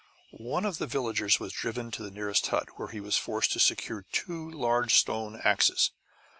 [0.39, 3.59] One of the villagers was driven to the nearest hut, where he was forced to
[3.59, 5.91] secure two large stone axes.